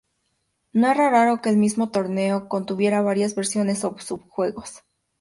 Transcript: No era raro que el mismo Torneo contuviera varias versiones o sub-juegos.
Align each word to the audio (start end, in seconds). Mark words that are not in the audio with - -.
No 0.73 0.87
era 0.87 1.11
raro 1.11 1.43
que 1.43 1.49
el 1.51 1.57
mismo 1.57 1.91
Torneo 1.91 2.49
contuviera 2.49 3.03
varias 3.03 3.35
versiones 3.35 3.83
o 3.85 3.95
sub-juegos. 3.99 4.81